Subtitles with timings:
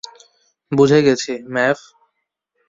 [0.71, 1.77] বুঝে গেছি, ম্যাভ।